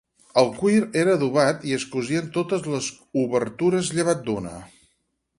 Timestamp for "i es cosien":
1.71-2.31